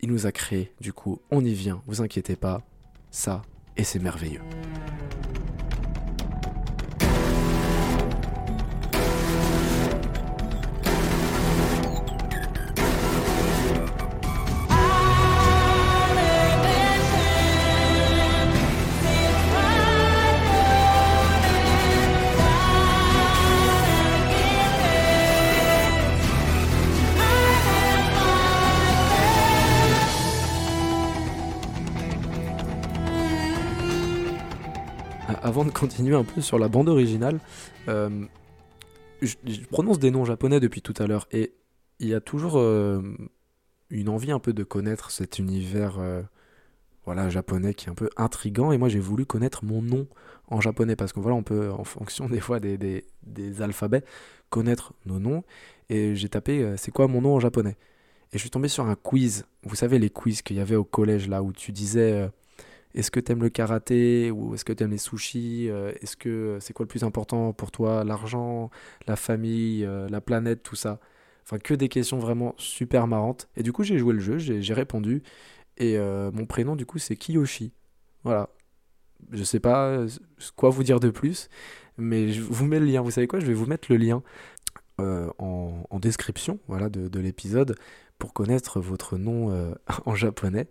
[0.00, 0.72] il nous a créé.
[0.80, 1.82] Du coup, on y vient.
[1.86, 2.62] Vous inquiétez pas.
[3.10, 3.42] Ça,
[3.76, 4.42] et c'est merveilleux.
[35.64, 37.40] De continuer un peu sur la bande originale,
[37.88, 38.24] euh,
[39.22, 39.34] je,
[39.70, 41.52] prononce des noms japonais depuis tout à l'heure et
[41.98, 43.02] il y a toujours euh,
[43.90, 46.22] une envie un peu de connaître cet univers euh,
[47.04, 50.06] voilà japonais qui est un peu intrigant et moi j'ai voulu connaître mon nom
[50.48, 54.04] en japonais parce que voilà on peut en fonction des fois des, des, des alphabets
[54.50, 55.42] connaître nos noms
[55.88, 57.76] et j'ai tapé c'est quoi mon nom en japonais.
[58.32, 59.46] Et je suis tombé sur un quiz.
[59.62, 62.30] Vous savez les quiz qu'il y avait au collège là où tu disais
[62.98, 66.16] est-ce que tu aimes le karaté ou est-ce que tu aimes les sushis euh, Est-ce
[66.16, 68.70] que c'est quoi le plus important pour toi L'argent,
[69.06, 70.98] la famille, euh, la planète, tout ça?
[71.44, 73.48] Enfin, que des questions vraiment super marrantes.
[73.56, 75.22] Et du coup, j'ai joué le jeu, j'ai répondu.
[75.76, 77.72] Et euh, mon prénom, du coup, c'est Kiyoshi.
[78.24, 78.48] Voilà.
[79.30, 80.04] Je sais pas
[80.56, 81.48] quoi vous dire de plus,
[81.98, 83.00] mais je vous mets le lien.
[83.00, 83.38] Vous savez quoi?
[83.38, 84.22] Je vais vous mettre le lien
[84.98, 87.76] en, description voilà, de l'épisode
[88.18, 89.72] pour connaître votre nom
[90.04, 90.66] en japonais.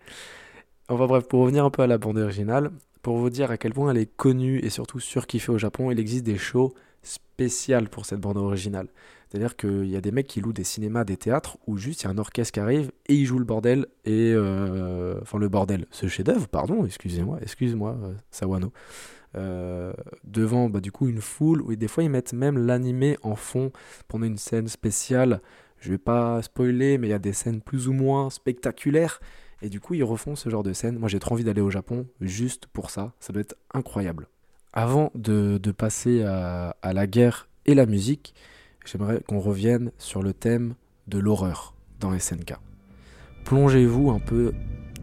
[0.89, 2.71] Enfin bref, pour revenir un peu à la bande originale,
[3.02, 6.00] pour vous dire à quel point elle est connue et surtout surkiffée au Japon, il
[6.00, 6.73] existe des shows
[7.04, 8.88] spéciales pour cette bande originale.
[9.30, 12.06] C'est-à-dire qu'il y a des mecs qui louent des cinémas, des théâtres, où juste il
[12.06, 14.34] y a un orchestre qui arrive et il joue le bordel, et...
[14.34, 18.71] Euh, enfin le bordel, ce chef-d'œuvre, pardon, excusez-moi, excuse-moi, euh, Sawano.
[19.36, 19.91] Euh,
[20.23, 23.71] devant bah, du coup une foule, où des fois ils mettent même l'animé en fond
[24.08, 25.41] pendant une scène spéciale.
[25.80, 29.19] Je vais pas spoiler, mais il y a des scènes plus ou moins spectaculaires.
[29.62, 30.98] Et du coup, ils refont ce genre de scène.
[30.98, 33.13] Moi, j'ai trop envie d'aller au Japon juste pour ça.
[33.20, 34.28] Ça doit être incroyable.
[34.74, 38.36] Avant de, passer à, la guerre et la musique,
[38.86, 40.76] j'aimerais qu'on revienne sur le thème
[41.08, 42.54] de l'horreur dans SNK.
[43.46, 44.54] Plongez-vous un peu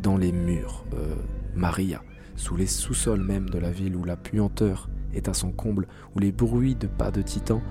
[0.02, 1.14] dans les murs, euh,
[1.54, 2.02] Maria,
[2.36, 6.18] sous les sous-sols même de la ville où la puanteur est à son comble, où
[6.18, 7.62] les bruits de pas de titans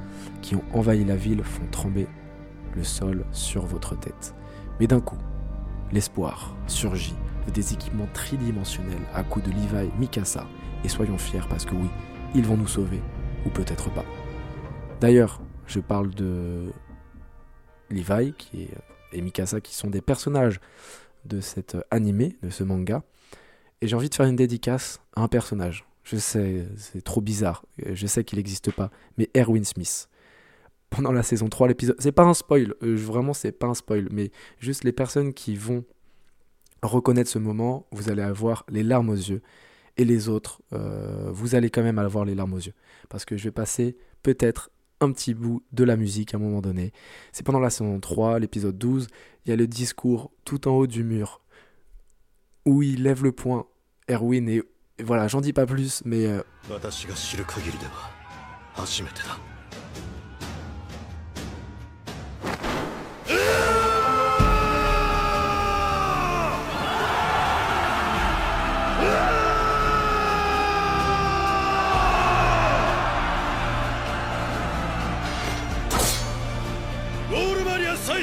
[0.42, 2.08] qui ont envahi la ville font trembler
[2.76, 4.34] le sol sur votre tête.
[4.80, 5.18] Mais d'un coup,
[5.94, 7.16] l'espoir surgit
[7.54, 10.48] des équipements tridimensionnels à coups de Levi Mikasa.
[10.84, 11.88] Et soyons fiers parce que oui,
[12.36, 13.00] ils vont nous sauver,
[13.46, 14.06] ou peut-être pas.
[15.00, 16.72] D'ailleurs, je parle de
[17.90, 18.34] Levi
[19.12, 20.60] et Mikasa qui sont des personnages
[21.26, 23.04] de cet animé, de ce manga.
[23.82, 25.86] Et j'ai envie de faire une dédicace à un personnage.
[26.04, 27.64] Je sais, c'est trop bizarre.
[27.78, 28.90] Je sais qu'il n'existe pas.
[29.18, 30.10] Mais Erwin Smith
[30.94, 31.96] pendant la saison 3, l'épisode.
[32.00, 35.56] C'est pas un spoil, euh, vraiment, c'est pas un spoil, mais juste les personnes qui
[35.56, 35.84] vont
[36.82, 39.42] reconnaître ce moment, vous allez avoir les larmes aux yeux.
[39.98, 42.74] Et les autres, euh, vous allez quand même avoir les larmes aux yeux.
[43.10, 46.62] Parce que je vais passer peut-être un petit bout de la musique à un moment
[46.62, 46.94] donné.
[47.32, 49.08] C'est pendant la saison 3, l'épisode 12,
[49.46, 51.42] il y a le discours tout en haut du mur
[52.66, 53.68] où il lève le poing,
[54.10, 54.64] Erwin, et,
[55.04, 56.28] voilà, j'en dis pas plus, mais...
[56.28, 56.42] euh,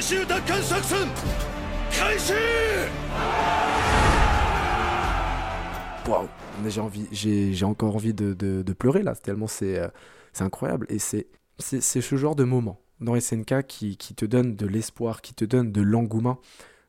[0.02, 1.08] 终夺还作戦
[1.90, 2.32] 开始
[6.08, 6.28] Waouh,
[6.62, 9.88] mais j'ai envie, j'ai, j'ai encore envie de, de- de pleurer là, tellement c'est, euh,
[10.32, 10.86] c'est incroyable.
[10.88, 11.26] Et c'est,
[11.58, 15.34] c'est, c'est ce genre de moment dans SNK qui, qui te donne de l'espoir, qui
[15.34, 16.38] te donne de l'engouement,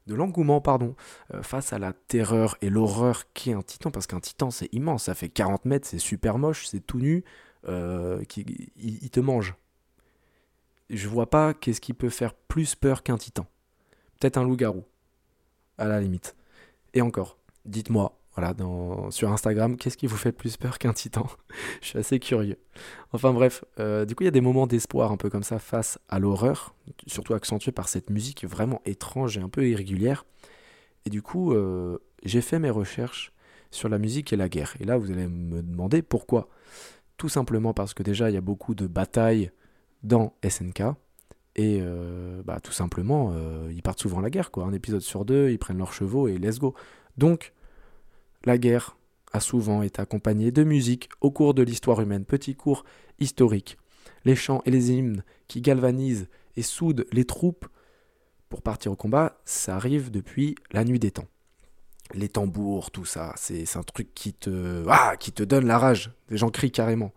[0.05, 0.95] de l'engouement, pardon,
[1.33, 3.89] euh, face à la terreur et l'horreur qu'est un titan.
[3.89, 7.23] Parce qu'un titan, c'est immense, ça fait 40 mètres, c'est super moche, c'est tout nu,
[7.67, 9.55] euh, qui, il, il te mange.
[10.92, 13.46] Je vois pas qu'est-ce qui peut faire plus peur qu'un titan.
[14.20, 14.84] Peut-être un loup-garou,
[15.78, 16.36] à la limite.
[16.92, 18.54] Et encore, dites-moi, voilà,
[19.08, 21.26] sur Instagram, qu'est-ce qui vous fait plus peur qu'un titan?
[21.80, 22.58] Je suis assez curieux.
[23.12, 25.58] Enfin bref, euh, du coup, il y a des moments d'espoir un peu comme ça
[25.58, 26.74] face à l'horreur,
[27.06, 30.26] surtout accentué par cette musique vraiment étrange et un peu irrégulière.
[31.06, 33.32] Et du coup, euh, j'ai fait mes recherches
[33.70, 34.74] sur la musique et la guerre.
[34.78, 36.48] Et là, vous allez me demander pourquoi.
[37.16, 39.50] Tout simplement parce que déjà, il y a beaucoup de batailles
[40.02, 40.82] dans SNK.
[41.54, 44.50] Et euh, bah, tout simplement, euh, ils partent souvent à la guerre.
[44.56, 46.74] Un épisode sur deux, ils prennent leurs chevaux et let's go.
[47.18, 47.52] Donc,
[48.44, 48.96] la guerre
[49.32, 52.24] a souvent été accompagnée de musique au cours de l'histoire humaine.
[52.24, 52.84] Petit cours
[53.18, 53.76] historique.
[54.24, 57.66] Les chants et les hymnes qui galvanisent et soudent les troupes
[58.48, 61.28] pour partir au combat, ça arrive depuis la nuit des temps.
[62.14, 66.12] Les tambours, tout ça, c'est un truc qui te, ah, qui te donne la rage.
[66.28, 67.12] Les gens crient carrément.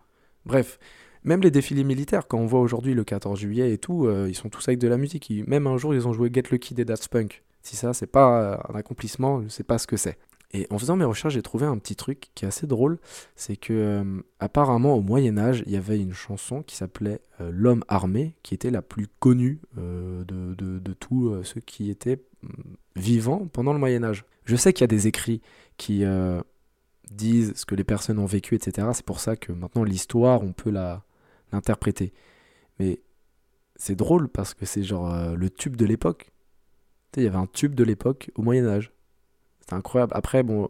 [0.46, 0.78] Bref,
[1.26, 4.34] même les défilés militaires, quand on voit aujourd'hui le 14 juillet et tout, euh, ils
[4.34, 5.30] sont tous avec de la musique.
[5.48, 7.42] Même un jour, ils ont joué Get Lucky des Daft Punk.
[7.62, 10.18] Si ça, c'est pas euh, un accomplissement, je sais pas ce que c'est.
[10.52, 13.00] Et en faisant mes recherches, j'ai trouvé un petit truc qui est assez drôle.
[13.34, 18.34] C'est que, euh, apparemment, au Moyen-Âge, il y avait une chanson qui s'appelait L'homme armé,
[18.42, 22.48] qui était la plus connue de, de, de tous ceux qui étaient mm,
[22.94, 24.24] vivants pendant le Moyen-Âge.
[24.46, 25.42] Je sais qu'il y a des écrits
[25.76, 26.02] qui
[27.10, 28.88] disent ce que les personnes ont vécu, etc.
[28.94, 31.05] C'est pour ça que maintenant, l'histoire, on peut la
[31.52, 32.12] l'interpréter.
[32.78, 33.00] Mais
[33.76, 36.30] c'est drôle parce que c'est genre euh, le tube de l'époque.
[37.16, 38.92] Il y avait un tube de l'époque au Moyen-Âge.
[39.60, 40.12] C'était incroyable.
[40.14, 40.68] Après, bon,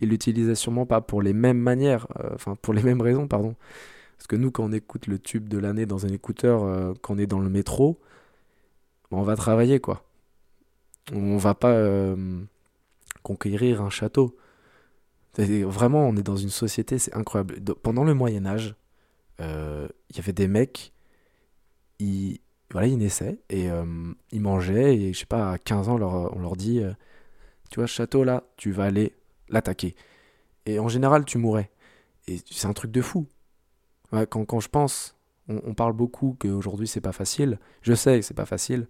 [0.00, 3.54] il l'utilisait sûrement pas pour les mêmes manières, euh, enfin pour les mêmes raisons, pardon.
[4.16, 7.14] Parce que nous, quand on écoute le tube de l'année dans un écouteur, euh, quand
[7.14, 7.98] on est dans le métro,
[9.10, 10.04] bon, on va travailler quoi.
[11.12, 12.14] On va pas
[13.22, 14.36] conquérir un château.
[15.34, 17.60] C'est- Vraiment, on est dans une société, c'est incroyable.
[17.82, 18.74] Pendant le Moyen Âge,
[19.40, 20.92] il y avait des mecs,
[21.98, 23.84] ils, voilà, ils naissaient et euh,
[24.30, 26.92] ils mangeaient et je sais pas, à 15 ans, on leur, dit, euh,
[27.70, 29.14] tu vois, ce château là, tu vas aller
[29.48, 29.94] l'attaquer.
[30.66, 31.70] Et en général, tu mourrais.
[32.26, 33.26] Et c'est un truc de fou.
[34.10, 35.16] Quand, quand je pense,
[35.48, 37.58] on, parle beaucoup qu'aujourd'hui c'est pas facile.
[37.82, 38.86] Je sais que c'est pas facile.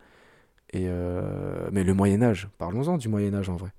[0.75, 3.71] Euh, mais le Moyen Âge, parlons-en du Moyen Âge en vrai.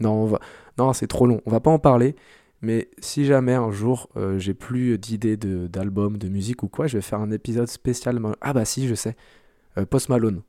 [0.00, 0.38] Non,
[0.78, 1.40] non, c'est trop long.
[1.44, 2.16] On va pas en parler.
[2.62, 6.98] Mais si jamais un jour euh, j'ai plus d'idées d'albums, de, musique ou quoi, je
[6.98, 8.20] vais faire un épisode spécial.
[8.40, 9.16] Ah bah si, je sais.
[9.78, 10.42] Euh, Post Malone.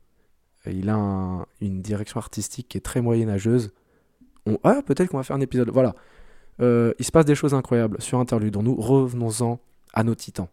[0.66, 3.72] Euh, Il a un- une direction artistique qui est très moyenâgeuse.
[4.64, 5.70] Ah, peut-être qu'on va faire un épisode.
[5.70, 5.94] Voilà.
[6.60, 8.56] Il se passe des choses incroyables sur Interlude.
[8.56, 9.58] Nous revenons-en
[9.94, 10.48] à nos titans.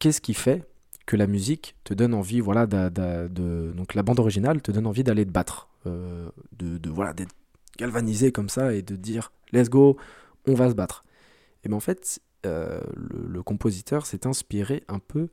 [0.00, 0.64] Qu'est-ce qui fait
[1.06, 5.04] que la musique te donne envie, voilà, de, donc la bande originale te donne envie
[5.04, 7.34] d'aller te battre, de voilà, d'être
[7.78, 9.96] galvanisé comme ça et de dire let's go,
[10.46, 11.04] on va se battre.
[11.64, 15.28] Et bien en fait, euh, le, compositeur s'est inspiré un peu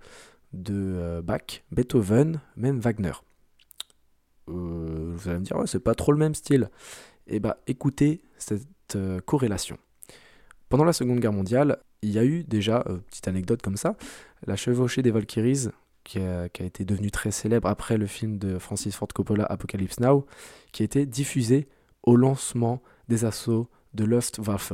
[0.54, 3.14] de euh, Bach, Beethoven, même Wagner.
[4.48, 6.70] Euh, vous allez me dire, c'est pas trop le même style.
[7.28, 9.78] Et bah écoutez cette corrélation.
[10.70, 13.96] Pendant la Seconde Guerre mondiale, il y a eu déjà, petite anecdote comme ça,
[14.48, 15.68] la chevauchée des Valkyries,
[16.04, 19.46] qui a, qui a été devenue très célèbre après le film de Francis Ford Coppola,
[19.46, 20.26] Apocalypse Now,
[20.72, 21.68] qui a été diffusé
[22.02, 24.74] au lancement des assauts de Luftwaffe,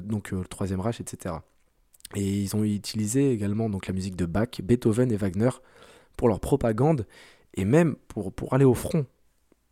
[0.00, 1.36] donc euh, le Troisième Reich, etc.
[2.14, 5.50] Et ils ont utilisé également donc, la musique de Bach, Beethoven et Wagner
[6.16, 7.06] pour leur propagande
[7.54, 9.06] et même pour, pour aller au front.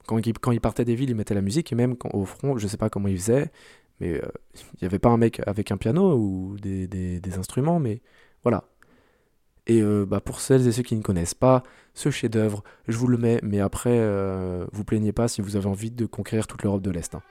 [0.07, 2.25] Quand ils, quand ils partaient des villes, ils mettaient la musique et même quand, au
[2.25, 3.51] front, je sais pas comment ils faisaient,
[4.01, 4.29] mais euh,
[4.75, 8.03] il n'y avait pas un mec avec un piano ou des, des- des instruments, mais
[8.43, 8.65] voilà.
[9.67, 11.63] Et euh, bah, pour celles et ceux qui ne connaissent pas,
[11.95, 15.67] ce chef-d'œuvre, je vous le mets, mais après, euh, vous plaignez pas si vous avez
[15.67, 17.15] envie de conquérir toute l'Europe de l'Est.
[17.15, 17.23] hein.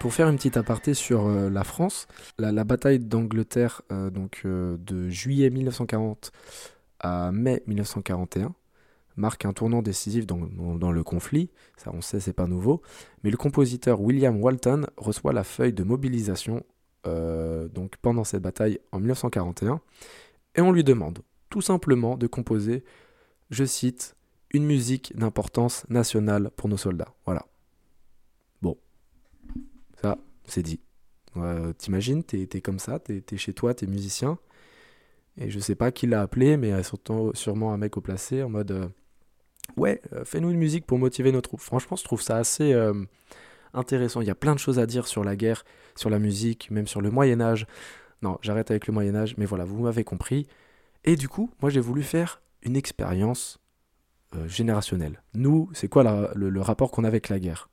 [0.00, 2.08] Pour faire une petite aparté sur euh, la France,
[2.38, 6.32] la, bataille d'Angleterre euh, donc euh, de juillet 1940
[7.00, 8.54] à mai 1941
[9.16, 10.38] marque un tournant décisif dans,
[10.90, 12.80] le conflit, ça on sait c'est pas nouveau,
[13.22, 16.64] mais le compositeur William Walton reçoit la feuille de mobilisation
[17.04, 19.80] donc pendant cette bataille en 1941
[20.54, 21.18] et on lui demande
[21.50, 22.84] tout simplement de composer,
[23.50, 24.16] je cite,
[24.52, 27.12] une musique d'importance nationale pour nos soldats.
[27.26, 27.44] Voilà.
[30.00, 30.16] Ça,
[30.50, 30.80] c'est dit.
[31.78, 34.38] T'imagines, t'es es comme ça, t'es es chez toi, t'es musicien.
[35.38, 38.50] Et je sais pas qui l'a appelé, mais surtout, sûrement un mec au placé en
[38.50, 38.88] mode euh,
[39.76, 41.60] Ouais, euh, fais-nous une musique pour motiver nos troupes.
[41.60, 42.92] Franchement, je trouve ça assez euh,
[43.72, 44.20] intéressant.
[44.20, 46.86] Il y a plein de choses à dire sur la guerre, sur la musique, même
[46.86, 47.66] sur le Moyen-Âge.
[48.22, 50.46] Non, j'arrête avec le Moyen-Âge, mais voilà, vous m'avez compris.
[51.04, 53.58] Et du coup, moi j'ai voulu faire une expérience
[54.46, 55.22] générationnelle.
[55.34, 57.70] Nous, c'est quoi le, le, rapport qu'on a avec la guerre?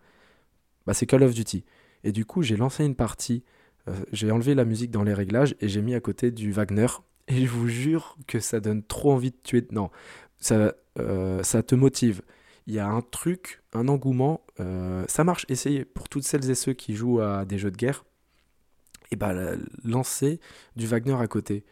[0.85, 1.65] Bah, C'est Call of Duty.
[2.03, 3.43] Et du coup, j'ai lancé une partie,
[3.87, 6.87] euh, j'ai enlevé la musique dans les réglages et j'ai mis à côté du Wagner.
[7.29, 9.67] Et je vous jure que ça donne trop envie de tuer.
[9.71, 9.89] Non,
[10.39, 12.21] ça, euh, ça te motive.
[12.67, 14.45] Il y a un truc, un engouement.
[14.61, 15.45] Euh, ça marche.
[15.49, 18.05] Essayez pour toutes celles et ceux qui jouent à des jeux de guerre.
[19.11, 19.33] Et bah,
[19.83, 20.39] lancer
[20.77, 21.65] du Wagner à côté.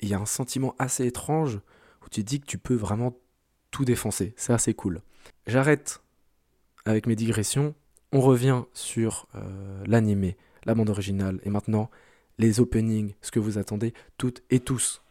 [0.00, 1.60] il y a un sentiment assez étrange
[2.04, 3.14] où tu dis que tu peux vraiment
[3.70, 4.32] tout défoncer.
[4.36, 5.02] C'est assez cool.
[5.46, 6.02] J'arrête
[6.84, 7.74] avec mes digressions
[8.12, 9.40] on revient sur euh,
[9.86, 11.90] l'animé, la bande originale, et maintenant
[12.38, 15.02] les openings, ce que vous attendez toutes et tous.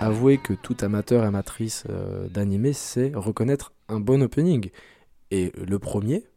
[0.00, 4.70] Avouez que tout amateur et amatrice euh, d'animé sait reconnaître un bon opening.
[5.34, 6.28] Et le premier,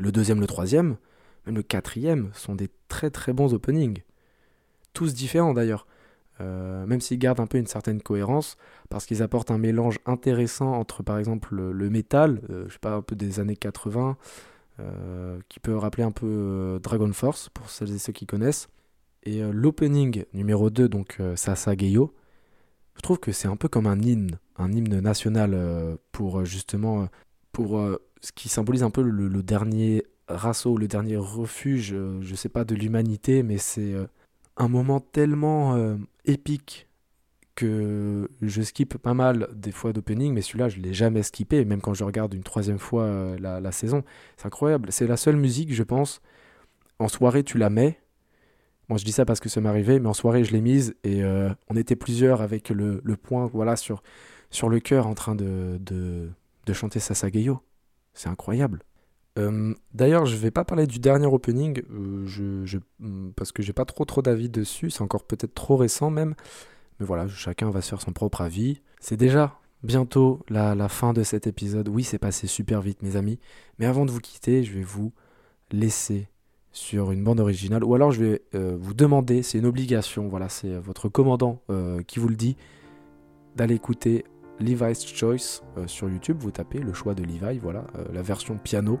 [0.00, 0.96] le deuxième, le troisième,
[1.46, 4.02] même le quatrième sont des très très bons openings.
[4.94, 5.86] Tous différents d'ailleurs.
[6.40, 8.56] Euh, même s'ils gardent un peu une certaine cohérence,
[8.90, 12.94] parce qu'ils apportent un mélange intéressant entre par exemple le, métal, euh, je sais pas,
[12.94, 14.16] un peu des années 80,
[14.80, 18.68] euh, qui peut rappeler un peu Dragon Force, pour celles et ceux qui connaissent,
[19.22, 22.12] et l'opening numéro 2, donc Sasa Geyo,
[22.96, 27.08] je trouve que c'est un peu comme un hymne, un hymne national pour justement
[27.52, 27.80] pour
[28.20, 32.64] ce qui symbolise un peu le, dernier rassaut, le dernier refuge, euh, je sais pas,
[32.64, 34.06] de l'humanité, mais c'est euh,
[34.56, 36.88] un moment tellement euh, épique
[37.54, 41.80] que je skip pas mal des fois d'opening, mais celui-là, je l'ai jamais skippé, même
[41.80, 44.04] quand je regarde une troisième fois la, saison.
[44.36, 44.92] C'est incroyable.
[44.92, 46.20] C'est la seule musique, je pense.
[46.98, 47.98] En soirée, tu la mets.
[48.90, 50.96] Moi, je dis ça parce que ça m'est arrivé, mais en soirée, je l'ai mise
[51.02, 54.02] et on était plusieurs avec le, point voilà, sur,
[54.50, 56.28] sur le cœur en train de, de,
[56.66, 57.62] de chanter Sasageyo.
[58.16, 58.82] C'est incroyable.
[59.38, 62.26] Euh, d'ailleurs, je vais pas parler du dernier opening, euh,
[62.98, 66.34] mm, parce que j'ai pas trop trop d'avis dessus, c'est encore peut-être trop récent même.
[66.98, 68.80] Mais voilà, chacun va se faire son propre avis.
[69.00, 71.88] C'est déjà bientôt la, fin de cet épisode.
[71.88, 73.38] Oui, c'est passé super vite, mes amis.
[73.78, 75.12] Mais avant de vous quitter, je vais vous
[75.70, 76.28] laisser
[76.72, 80.50] sur une bande originale, ou alors je vais euh, vous demander, c'est une obligation, voilà,
[80.50, 81.62] c'est votre commandant
[82.06, 82.56] qui vous le dit,
[83.56, 84.24] d'aller écouter
[84.60, 88.56] Levi's Choice euh, sur YouTube, vous tapez le choix de Levi, voilà, euh, la version
[88.56, 88.98] piano.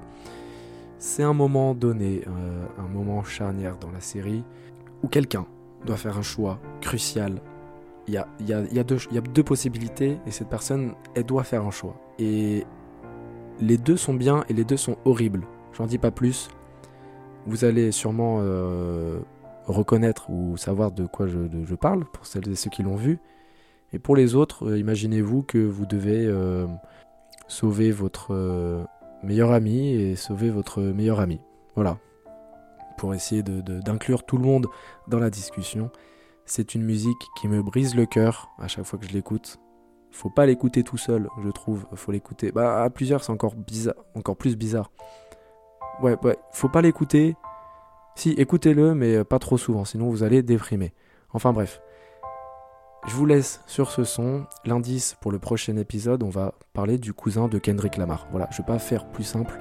[0.98, 4.44] C'est un moment donné, euh, un moment charnière dans la série,
[5.02, 5.46] où quelqu'un
[5.84, 7.40] doit faire un choix crucial.
[8.08, 11.96] Il y a, deux, possibilités, et cette personne, elle doit faire un choix.
[12.20, 12.64] Et
[13.60, 15.44] les deux sont bien et les deux sont horribles.
[15.72, 16.48] J'en dis pas plus.
[17.46, 18.36] Vous allez sûrement
[19.66, 23.18] reconnaître ou savoir de quoi je, parle, pour celles et ceux qui l'ont vu.
[23.92, 26.66] Et pour les autres, euh, imaginez-vous que vous devez euh,
[27.48, 28.84] sauver votre euh,
[29.22, 31.40] meilleur ami et sauver votre meilleur ami.
[31.74, 31.98] Voilà.
[32.98, 34.66] Pour essayer d'inclure tout le monde
[35.08, 35.90] dans la discussion.
[36.46, 39.58] C'est une musique qui me brise le cœur à chaque fois que je l'écoute.
[40.10, 41.86] Faut pas l'écouter tout seul, je trouve.
[41.94, 42.52] Faut l'écouter.
[42.52, 44.90] Bah, à plusieurs, c'est encore bizarre, encore plus bizarre.
[46.00, 46.38] Ouais, ouais.
[46.52, 47.36] Faut pas l'écouter.
[48.14, 50.94] Si, écoutez-le, mais pas trop souvent, sinon vous allez déprimer.
[51.34, 51.82] Enfin bref.
[53.06, 54.46] Je vous laisse sur ce son.
[54.64, 58.26] L'indice pour le prochain épisode, on va parler du cousin de Kendrick Lamar.
[58.32, 59.60] Voilà, je vais pas faire plus simple,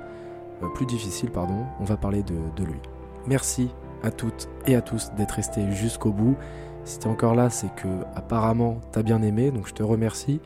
[0.64, 1.64] euh, plus difficile, pardon.
[1.80, 2.80] On va parler de, lui.
[3.28, 3.70] Merci
[4.02, 6.36] à toutes et à tous d'être restés jusqu'au bout.
[6.86, 10.42] Si t'es encore là, c'est que apparemment t'as bien aimé, donc je te remercie.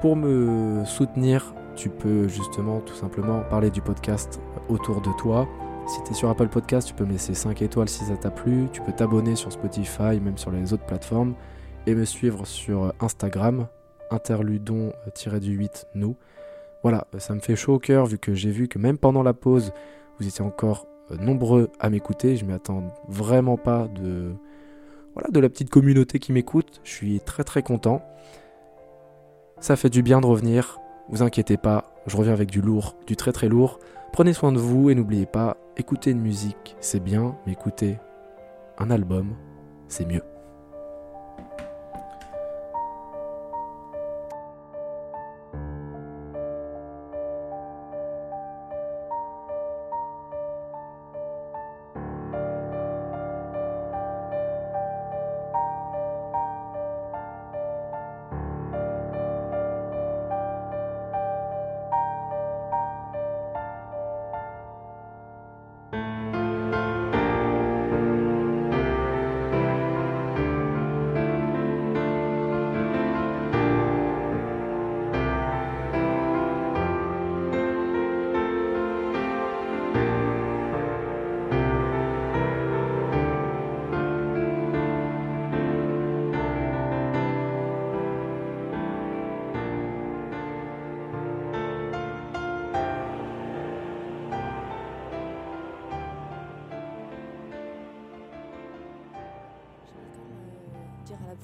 [0.00, 5.46] Pour me soutenir, tu peux justement tout simplement parler du podcast autour de toi.
[5.86, 8.30] Si tu es sur Apple Podcast, tu peux me laisser 5 étoiles si ça t'a
[8.30, 8.68] plu.
[8.72, 11.34] Tu peux t'abonner sur Spotify, même sur les autres plateformes
[11.86, 13.66] et me suivre sur Instagram,
[14.10, 16.16] interludon-du-8 nous.
[16.82, 19.34] Voilà, ça me fait chaud au cœur vu que j'ai vu que même pendant la
[19.34, 19.72] pause,
[20.18, 22.36] vous étiez encore euh, nombreux à m'écouter.
[22.36, 24.32] Je m'attends vraiment pas de,
[25.14, 26.80] voilà, de la petite communauté qui m'écoute.
[26.84, 28.02] Je suis très très content.
[29.60, 30.78] Ça fait du bien de revenir.
[31.10, 33.78] Vous inquiétez pas, je reviens avec du lourd, du très très lourd.
[34.12, 37.98] Prenez soin de vous et n'oubliez pas, écouter une musique, c'est bien, mais écouter
[38.78, 39.34] un album,
[39.88, 40.22] c'est mieux.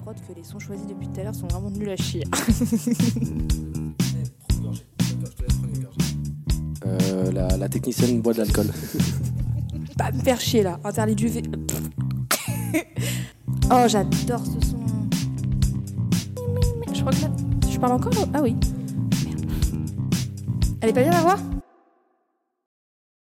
[0.07, 2.23] Prod que les sons choisis depuis tout à l'heure sont vraiment nuls à chier.
[6.85, 8.67] Euh, la, la technicienne boit de l'alcool.
[9.97, 11.41] Pas me faire chier là, interdit du V.
[13.71, 14.79] oh, j'adore ce son.
[16.93, 17.31] Je crois que là.
[17.69, 18.13] Je parle encore?
[18.33, 18.55] Ah oui.
[19.25, 19.51] Merde.
[20.79, 21.37] Elle est pas bien la voix?